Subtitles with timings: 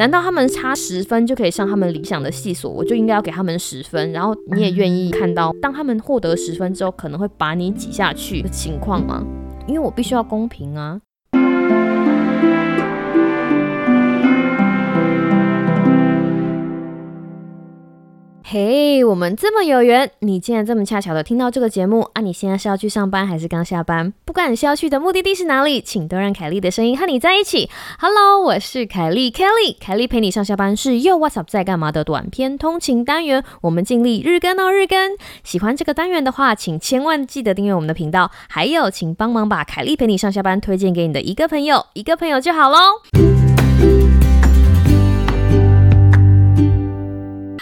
[0.00, 4.10] 难道他们差十分就可以上他们理想的系所，我就应该要给他们十分？
[4.12, 9.22] 然后你也愿意看到，当他们获得十分之后，可能会把你挤下去的情况吗？
[9.66, 10.98] 因为我必须要公平啊。
[18.52, 22.20] 嘿，我们这么有缘，你竟然这么恰巧的听到这个节目啊！
[22.20, 24.12] 你现在是要去上班还是刚下班？
[24.24, 27.70] 不管你是要去的目的地是哪里，请都让凯莉的声音和你在一起。
[28.00, 35.16] Hello，我是凯莉，Kelly，凯莉陪你上下班是又 What's up 在干嘛的短片通勤单元，我们尽力日更哦日更。
[35.44, 42.78] 喜欢这个单元的话，请千万记得订阅我们的频道，还有请帮忙把凯莉陪你上下班推荐给你的一个朋友，一个朋友就好喽。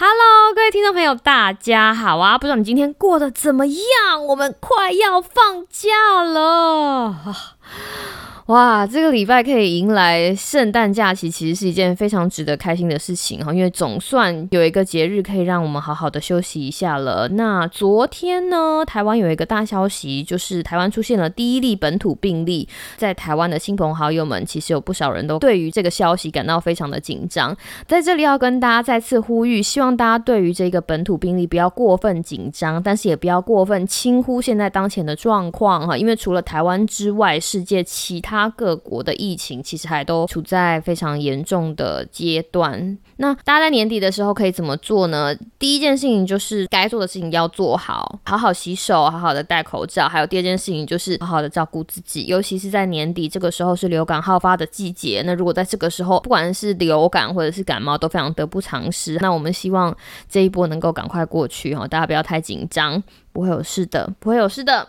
[0.01, 2.37] Hello，各位听众朋友，大家好啊！
[2.37, 4.25] 不知道你今天过得怎么样？
[4.27, 7.13] 我们快要放假了。
[8.49, 17.27] 哇，这个礼拜可以迎来圣诞假期，其实是一件非常值得开心的事情哈，因为总算有一个节日可以让我们好好的休息一下了。
[17.27, 27.55] 那昨天呢，台湾有一个大消息，就是台湾出现了第一例本土病例，在台湾的亲朋好友们，其实有不少人都对于这个消息感到非常的紧张。
[27.85, 42.97] 在这里要跟大家再次呼吁，希望大家对于这个本土病例不要过分紧张，但是也不要过分轻忽现在当前的状况哈，因为除了台湾之外，世界其他各国的疫情其实还都处在非常严重的阶段。
[43.17, 45.35] 那大家在年底的时候可以怎么做呢？
[45.57, 50.07] 第一件事情就是该做的事情要做好，好好洗手，好好的戴口罩。
[50.07, 55.21] 还有第二件事情就是好好的照顾自己，尤其是在年底这个时候是流感好发的季节。
[55.25, 59.17] 那如果在这个时候，不管是流感或者是感冒，都非常得不偿失。
[59.21, 59.95] 那我们希望
[60.29, 63.01] 这一波能够赶快过去哈，大家不要太紧张，
[63.33, 64.87] 不会有事的，不会有事的。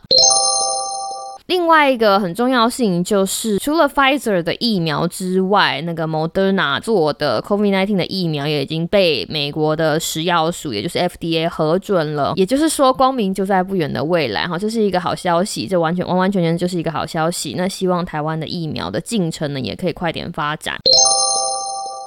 [1.51, 12.35] 另外一个很重要的事情就是，除了 Pfizer 的疫苗之外，那个 Moderna 做的 COVID-19 的疫苗也已经被美国的食药署，也就是 FDA 核准了。
[12.37, 17.57] 也就是说，光明就在不远的未来哈，这是一个好消息，这完全完完全全就是一个好消息。
[17.59, 20.77] 那希望台湾的疫苗的进程呢，也可以快点发展。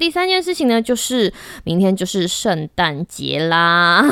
[0.04, 1.32] 第三件事情呢，就是
[1.64, 4.04] 明天就是圣诞节啦，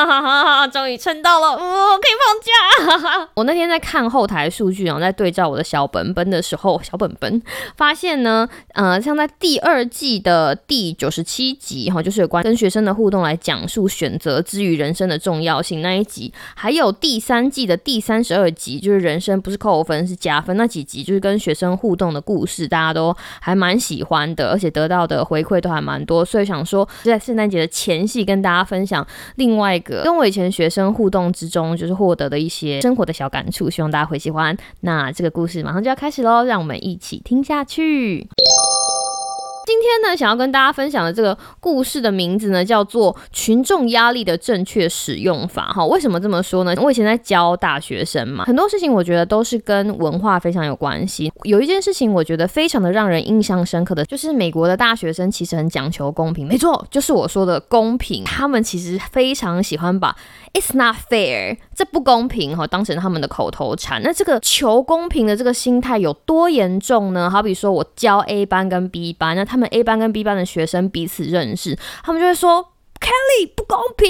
[0.72, 3.28] 终于撑到了，我可以放假。
[3.36, 7.42] 我那天在看后台数据，然后在对照我的小本本的时候，小本本
[7.76, 25.22] 发现呢，呃，像在第二季的第九十七集哈，就是有关跟学生的互动来讲述选择之于人生的重要性那一集，还有第三季的第三十二集，就是人生不是扣分是加分那几集，就是跟学生互动的故事，大家都还蛮喜欢的，而且得到的。
[25.34, 34.56] 回馈都还蛮多，所以想说在圣诞节的前夕跟大家分享另外一个跟我以前学生互动之中，就是获得的一些生活的小感触，希望大家会喜欢。
[34.82, 38.28] 那这个故事马上就要开始喽，让我们一起听下去。
[39.74, 45.84] 今天呢，想要跟大家分享的这个故事的名字呢，叫做《群众压力的正确使用法》哈。
[45.86, 46.72] 为什么这么说呢？
[46.80, 51.32] 我以前在教大学生嘛，很多事情我觉得都是跟文化非常有关系。
[51.42, 58.22] 有一件事情我觉得非常的让人印象深刻的就是美国的大学生其实很讲求公平，没错，就是我说的公平。
[58.30, 60.14] 他们其实非常喜欢把
[60.52, 64.00] "It's not fair" 这不公平哈当成他们的口头禅。
[64.04, 67.28] 那这个求公平的这个心态有多严重呢？
[67.28, 72.70] 好比说我教 A 班跟 B 班，那他们 A 班跟 B 班的学生彼此认识，他们就会说
[73.00, 74.08] Kelly 不公平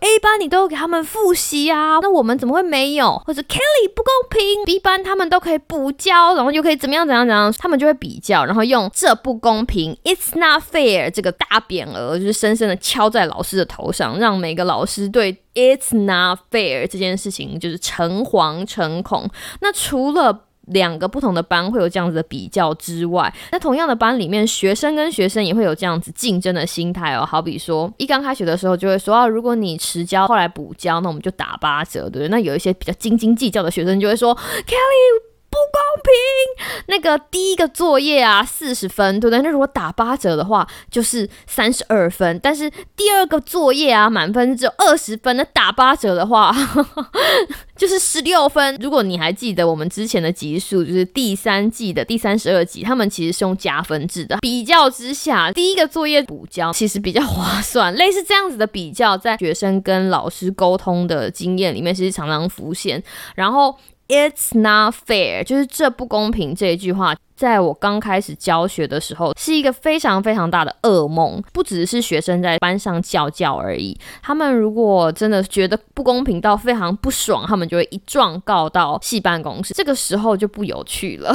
[0.00, 3.20] ，A 班你都给他们复习啊，那我们怎么会没有？
[3.26, 19.28] 或者 Kelly 不公平，B 班他们都可以补交，然后又可以怎么样怎样怎样，他们就会比较，然后用这不公平，It's not fair 这个大匾额，就是深深的敲在老师的头上，让每个老师对 It's not fair 这件事情就是诚惶诚恐。
[19.60, 27.24] 那除了两个不同的班会有这样子的比较之外，那同样的班里面，学生跟学生也会有这样子竞争的心态哦。
[27.24, 32.28] 好比说，一刚开学的时候就会说啊，如果你迟交，后来补交，那我们就打八折，对不对？
[32.28, 35.29] 那有一些比较斤斤计较的学生就会说，Kelly。
[35.60, 36.84] 不公平！
[36.86, 39.42] 那个第一个作业啊，四十分，对不对？
[39.42, 42.38] 那如果打八折的话，就是三十二分。
[42.42, 46.54] 但是第二个作业啊，满分只有二十分，那打八折的话，
[47.76, 48.76] 就是十六分。
[48.80, 54.38] 如果你还记得我们之前的集数，就是第三季的第三十二集，他们其实是用加分制的。
[54.40, 57.94] 比较之下，第一个作业补交其实比较划算。
[57.94, 63.02] 类似这样子的比较，在学生跟老师沟通的经验里面，其实常常浮现。
[63.34, 63.76] 然后。
[64.10, 67.14] It's not fair，就是这不公平这一句话。
[67.40, 71.42] 在我刚开始教学的时候，是一个非常非常大的噩梦。
[71.54, 79.72] 不只是学生在班上叫叫而已，他们如果真的觉得不公平到非常不爽，他们就会一状告到系办公室。
[79.72, 81.34] 这个时候就不有趣了，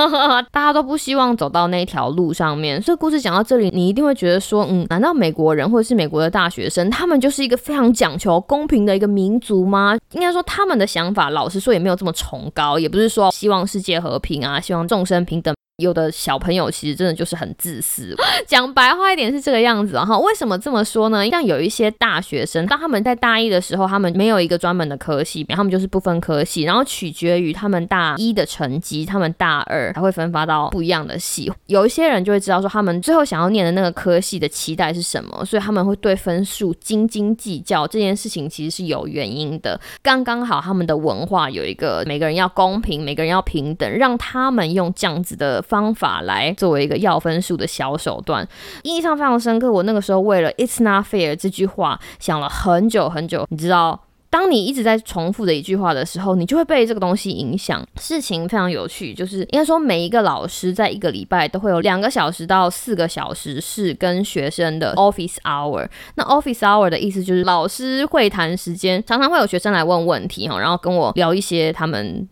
[0.50, 2.80] 大家都不希望走到那条路上面。
[2.80, 9.98] 所以故事讲到这里，你一定会觉得说，嗯，难道美国人或者是美国的大学生，他们就是一个非常讲求公平的一个民族吗？
[10.12, 15.41] 应该说他们的想法，老实说也没有这么崇高，也不是说希望世界和平啊，希望众生平。
[15.78, 18.14] 有的小朋友其实真的就是很自私，
[18.46, 20.18] 讲白话一点是这个样子哈。
[20.18, 21.28] 为什么这么说呢？
[21.30, 31.50] 像有一些大学生，当他们在大一的时候，他们没有一个专门的科系，他们就是不分科系，然后取决于他们大一的成绩，他们大二才会分发到不一样的系。
[31.66, 37.88] 有一些人就会知道说，他们最后想要念的那个科系的期待是什么，所以他们会对分数斤斤计较。
[37.88, 45.61] 这件事情其实是有原因的，刚刚好他们的文化有一个每个人要公平，每个人要平等，让他们用这样子的。
[45.62, 48.46] 方法来作为一个要分数的小手段，
[48.82, 49.70] 印象非常深刻。
[49.70, 53.46] 我那个时候为了 "It's not fair" 这句话想了很久很久。
[53.50, 53.98] 你知道，
[54.28, 57.86] 当你一直在重复的一句话的时候，你就会被这个东西影响。
[58.00, 65.88] 事情非常有趣，就是应该说每一个老师在一个礼拜都会有两个小时到四个小时是跟学生的 office hour。
[66.16, 72.26] 那 office hour 的意思就是老师会谈时间，常常会有学生来问问题哈，然后跟我聊一些他们。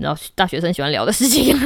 [0.00, 1.56] 然后大学生喜欢聊的事情，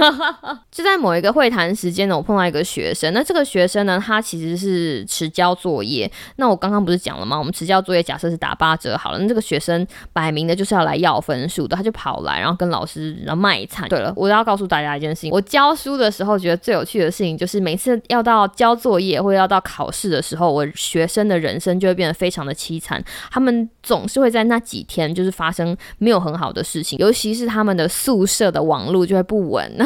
[0.71, 3.13] 就在某一个会谈时间呢，我碰到一个学生。
[3.13, 6.11] 那这个学生呢，他其实是迟交作业。
[6.37, 7.39] 那我刚刚不是讲了吗？
[7.39, 9.19] 我们迟交作业，假设是打八折好了。
[9.19, 13.87] 那这个学生摆明的就是要来要分数的，他就跑来，然后跟老师然后卖惨。
[13.89, 23.05] 对了，我要告诉大家一件事情：我教书的时候，觉得最有趣的事情就是每次要到交作业或者要到考试的时候，我学生的人生就会变得非常的凄惨。
[23.31, 28.22] 他们总是会在那几天就是发生没有很好的事情，尤其是他们的宿。
[28.23, 29.77] 宿舍的网络就会不稳，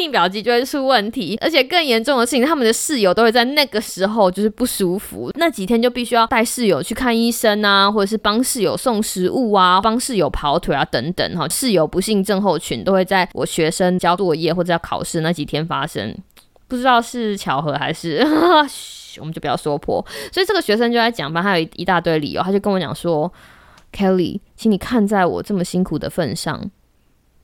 [0.00, 11.46] 印表机就会出问题，而且更严重的事情，他们的室友都会在那个时候就是不舒服，那几天就必须要带室友去看医生啊，或者是帮室友送食物啊，帮室友跑腿啊等等哈。
[11.48, 16.16] 室友不幸症候群都会在我学生交作业或者要考试那几天发生，
[16.66, 18.26] 不知道是巧合还是，
[19.20, 20.02] 我们就不要说破。
[20.32, 23.30] 所以这个学生就在讲吧，他有一大堆理由，他就跟我讲说
[23.92, 26.70] ，Kelly，请你看在我这么辛苦的份上。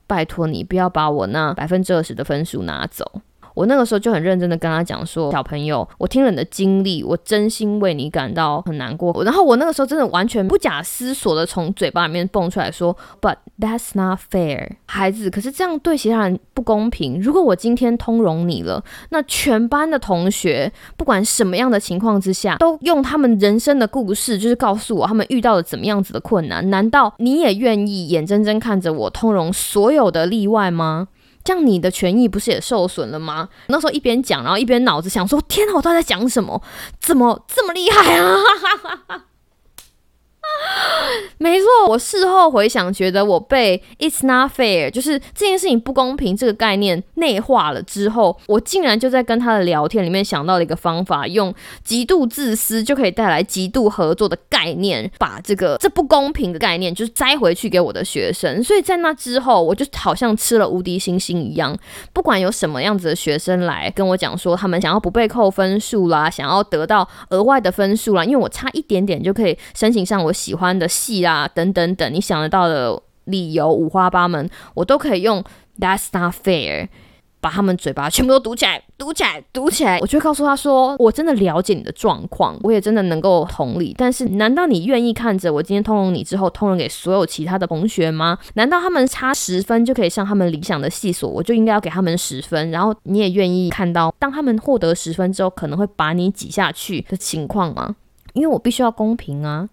[0.07, 3.21] 拜托你不要把我那百分之二十的分数拿走。
[3.53, 9.23] 我那个时候就很认真的跟他讲说，小朋友，我听了你的经历，我真心为你感到很难过。
[9.23, 17.21] 然后我那个时候真的完全不假思索的从嘴巴里面蹦出来说，But that's not fair，孩子，可是这样对其他人不公平。
[17.21, 26.69] 如果我今天通融你了，那全班的同学不管什么样的情况之下，都用他们人生的故事，就是告诉我他们遇到了怎么样子的困难。
[26.69, 31.07] 难道你也愿意眼睁睁看着我通融所有的例外吗？
[31.43, 33.49] 这样你的权益不是也受损了吗？
[33.67, 36.61] 那时候一边讲，然后一边脑子想说：天哪，我到底在讲什么？
[36.99, 39.25] 怎么这么厉害啊？
[41.37, 51.53] 没错，我事后回想，觉得我被 "It's not fair" 就是这件事情不公平这个概念内化了之后，我竟然就在跟他的聊天里面想到了一个方法，用
[51.83, 58.63] 极度自私就可以带来极度合作的概念，把这个这不公平的概念就是摘回去给我的学生。
[58.63, 61.77] 所以在那之后，我就好像吃了无敌星星一样，
[62.13, 70.31] 不管有什么样子的学生来跟我讲说，他们想要不被扣分数啦，想要得到额外的分数啦，因为我差一点点就可以申请上我。
[70.43, 75.41] 喜欢的戏啊，等等等，你想得到的理由五花八门，我都可以用
[75.79, 76.89] That's not fair，
[77.39, 79.99] 把他们嘴巴全部都堵起来，堵起来，堵起来。
[79.99, 83.95] 我就会告诉他说，我真的了解你的状况，我也真的能够同理。
[83.97, 88.37] 但是，难道你愿意看着我今天通融你之后，通融给所有其他的同学吗？
[88.55, 92.69] 难道他们差十分就可以上他们理想的系所，我就应该要给他们十分？
[92.71, 97.95] 然后你也愿意看到，当他们获得十分之后，可能会把你挤下去的情况吗？
[98.33, 99.69] 因为我必须要公平啊。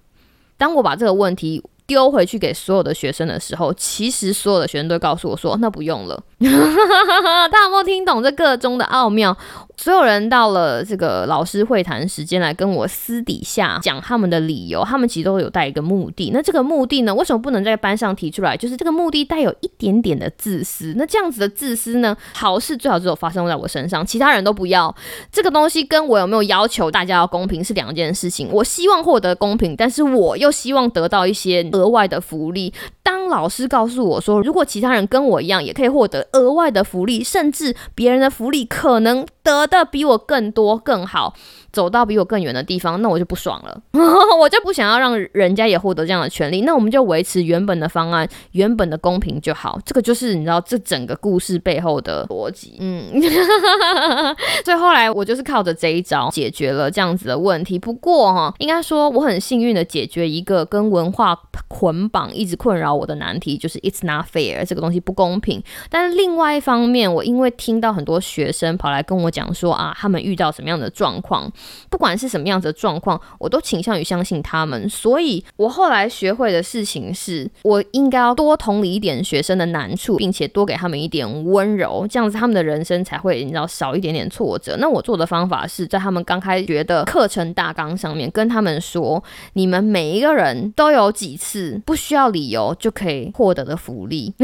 [0.61, 6.23] 当我把这个问题丢回去给所有的学生的时候，其实所有的学生都告诉我说：“那不用了。”
[7.51, 9.37] 大家有没有听懂这个中的奥妙？
[9.77, 16.31] 所有人到了这个老师会谈时间来跟我私底下讲他们的理由，他们其实都有带一个目的。
[16.35, 18.55] 那这个目的呢，为什么不能在班上提出来？
[18.57, 20.95] 就是这个目的带有一点点的自私。
[20.97, 24.95] 那这样子的自私呢，好事最好只有发生在我身上，其他人都不要。
[25.33, 28.49] 这个东西跟我有没有要求大家要公平是两件事情。
[28.53, 32.73] 我希望获得公平，但是我又希望得到一些额外的福利。
[33.03, 39.27] 当老师告诉我说，如果其他人跟我一样也可以获得额外的福利，甚至别人的福利可能。
[39.43, 41.35] 得的比我更多更好，
[41.73, 43.83] 走到比我更远的地方，那我就不爽了，
[44.39, 46.63] 我就不想要让人家也获得这样的权利。
[46.63, 49.79] 那我们就维持原本的方案，原本的公平就好。
[49.85, 52.77] 这个就是你知道这整个故事背后的逻辑。
[52.81, 53.05] 嗯，
[54.65, 57.79] 所以后来我就是靠着这一招解决了这样子的问题。
[57.79, 65.63] 不过哈，应该说我很幸运的解决一个跟文化捆绑一直困扰我的难题，就是 It's not fair 这个东西不公平。
[65.89, 71.51] 但是另外一方面，我因为听到很多学生跑来跟我讲说啊，他们遇到什么样的状况，
[71.89, 74.89] 不管是什么样子的状况，我都倾向于相信他们。
[74.89, 84.77] 所以我后来学会的事情是，我应该要多同理一点学生的难处，并且多给他们一点温柔，这样子他们的人生才会你知道少一点点挫折。
[84.79, 89.23] 那我做的方法是在他们刚开学的课程大纲上面跟他们说，
[89.53, 94.35] 你们每一个人都有几次不需要理由就可以获得的福利。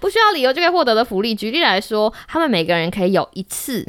[0.00, 3.86] 不需要理由就可以获得的福利，举例来说，他们每个人可以有一次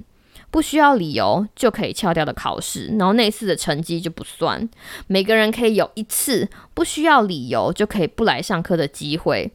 [0.51, 4.67] 不需要理由就可以翘掉的考试，然后那次的成绩就不算；
[5.07, 9.51] 每个人可以有一次不需要理由就可以不来上课的机会，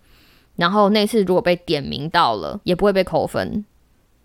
[0.57, 3.65] 然后那次如果被点名到了，也不会被扣分，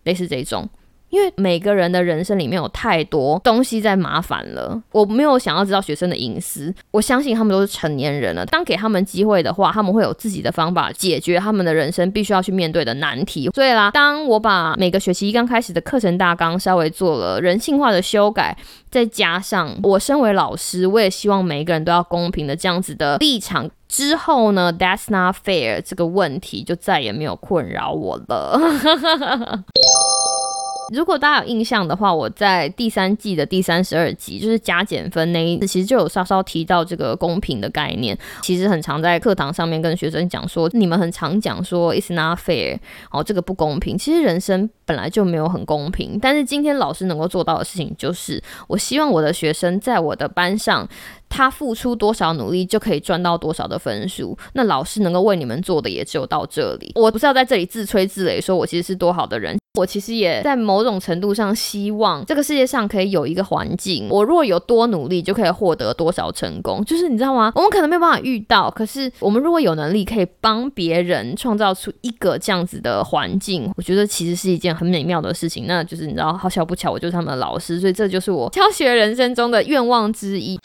[0.03, 0.69] 类似这种。
[1.09, 6.73] 因为每个人的人生里面有太多东西在麻烦了，我没有想要知道学生的隐私。
[6.91, 13.49] 我相信他们都是成年人了，当给他们机会的话，他们会有自己的方法解决他们的人生必须要去面对的难题。
[13.53, 18.55] 所以啦，当我把每个学期刚开始的课程大纲稍微做了人性化的修改，
[18.91, 28.59] 再加上我身为老师，我也希望每个人都要公平的这样子的立场之后呢，That's not fair 这个问题就再也没有困扰我了。
[30.91, 38.17] 如果大家有印象的话，我在第三季的第三十二集，就是加减分那一次，其实就有稍稍提到这个公平的概念。
[38.41, 42.79] 其实很常在课堂上面跟学生讲说，你们很常讲说 "It's not fair"，
[43.11, 43.97] 哦，这个不公平。
[43.97, 50.87] 其实人生本来就没有很公平，但是今天老师能够做到的事情，就是我希望我的学生在我的班上。
[51.31, 56.91] 他付出多少努力就可以赚到多少的分数，那老师能够为你们做的也只有到这里。
[56.95, 59.55] 我不是要在这里自吹自擂，说我其实是多好的人。
[59.79, 66.83] 我其实也在某种程度上希望这个世界上可以有一个环境，我若有多努力就可以获得多少成功。
[66.83, 67.51] 就是你知道吗？
[67.55, 75.65] 我们可能没有办法遇到，可是我们如果有能力可以帮别人创造出一个这样子的环境，我觉得其实是一件很美妙的事情。
[75.65, 80.59] 那就是你知道，好巧不巧，我就是他们的老师，所以这就是我教学人生中的愿望之一。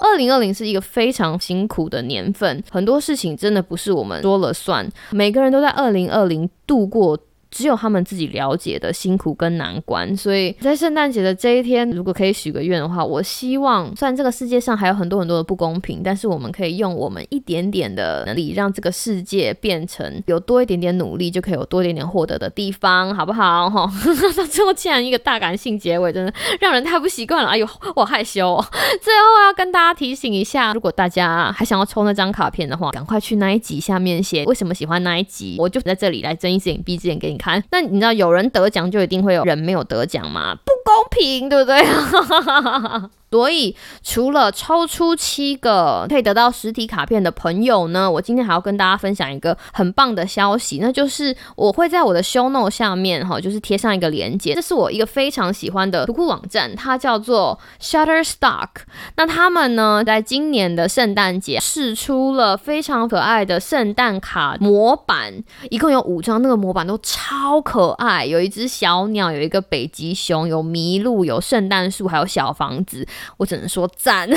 [0.00, 7.18] 二零二零是一个非常辛苦的年份，很多事情真的不是我们说了算，每个人都在二零二零度过。
[7.50, 23.70] 只有他们自己了解的辛苦跟难关，所以在圣诞节的这一天，如果可以许个愿的话，我希望，虽然这个世界上还有很多很多的不公平，但是我们可以用我们一点点的能力，让这个世界变成有多一点点努力就可以有多一点点获得的地方，好不好？
[23.70, 23.90] 哈，
[24.36, 27.48] 到最后竟然一个大感性结尾，真的让人太不习惯了。
[27.48, 28.62] 哎呦，我害羞。
[29.00, 37.37] 最后要跟大家提醒一下，如果大家还想要抽那张卡片的话，赶快去那一集下面写为什么喜欢那一集，我就在这里来睁一只眼闭一只眼给你。
[37.38, 40.54] 看，那你知道有人得奖就一定会有人没有得奖吗？
[40.64, 41.80] 不公平，对不对？
[43.30, 58.68] 所以，除了抽出七个可以得到实体卡片的朋友呢，我今天还要跟大家分享一个很棒的消息，那就是我会在我的 show note 下面哈，就是贴上一个链接，这是我一个非常喜欢的图库网站，它叫做 Shutterstock。
[59.16, 73.06] 那他们呢，在今年的圣诞节试出了非常可爱的圣诞卡模板，一共有五张，那个模板都超可爱，有一只小鸟，有一个北极熊，有麋鹿，有圣诞树，还有小房子。
[73.36, 74.28] 我只能说赞，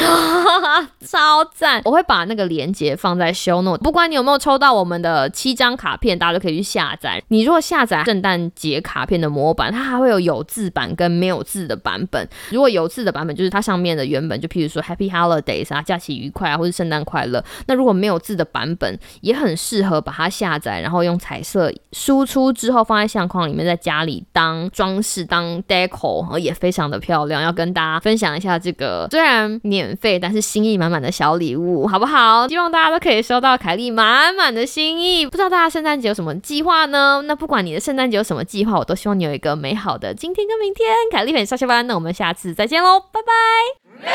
[1.06, 1.82] 超赞！
[1.86, 7.24] 我会把那个链接放在 show note，不管你有没有抽到我们的七张卡片，大家都可以去下载。
[7.28, 12.28] 你如果下载圣诞节卡片的模板，它还会有有字版跟没有字的版本。
[12.50, 17.44] 如果有字的版本，就是它上面的原本，就譬如说 Happy Holidays 啊，假期愉快啊，或者圣诞快乐。
[17.68, 27.42] 那如果没有字的版本，也很适合把它下载，然后用彩色输出之后放在相框里面，在家里当装饰、当 deco，也非常的漂亮。
[27.42, 28.71] 要跟大家分享一下这。
[28.72, 32.48] 这个虽然免费，但是心意满满的小礼物，好不好？
[32.48, 35.26] 希望大家都可以收到凯莉满满的心意。
[35.26, 37.22] 不知道大家圣诞节有什么计划呢？
[37.26, 40.96] 那不管你的圣诞节有什么计划，我都希望你有一个美好的今天跟明天。
[41.12, 44.12] 凯莉陪你上下班，那我们下次再见喽，拜拜。